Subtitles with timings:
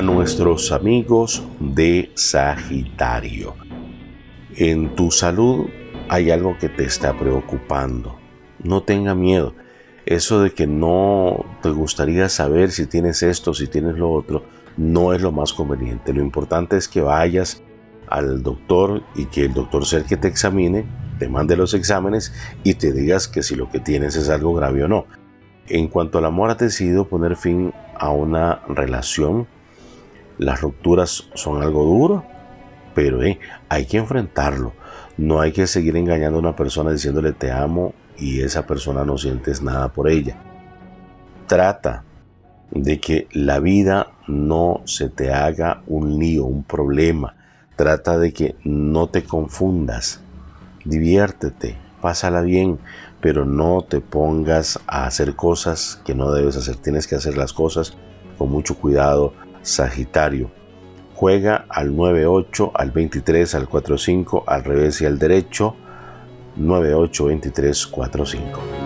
[0.00, 3.54] nuestros amigos de Sagitario.
[4.56, 5.66] En tu salud
[6.08, 8.18] hay algo que te está preocupando.
[8.62, 9.54] No tenga miedo.
[10.06, 14.44] Eso de que no te gustaría saber si tienes esto, si tienes lo otro,
[14.76, 16.12] no es lo más conveniente.
[16.12, 17.62] Lo importante es que vayas
[18.08, 20.86] al doctor y que el doctor sea el que te examine,
[21.18, 22.32] te mande los exámenes
[22.64, 25.06] y te digas que si lo que tienes es algo grave o no.
[25.68, 29.46] En cuanto al amor, has decidido poner fin a una relación.
[30.42, 32.24] Las rupturas son algo duro,
[32.96, 33.38] pero eh,
[33.68, 34.72] hay que enfrentarlo.
[35.16, 39.18] No hay que seguir engañando a una persona diciéndole te amo y esa persona no
[39.18, 40.36] sientes nada por ella.
[41.46, 42.02] Trata
[42.72, 47.36] de que la vida no se te haga un lío, un problema.
[47.76, 50.22] Trata de que no te confundas.
[50.84, 52.80] Diviértete, pásala bien,
[53.20, 56.74] pero no te pongas a hacer cosas que no debes hacer.
[56.76, 57.96] Tienes que hacer las cosas
[58.38, 60.50] con mucho cuidado, Sagitario.
[61.14, 65.76] Juega al 9-8, al 23, al 4-5, al revés y al derecho.
[66.56, 68.81] 982345.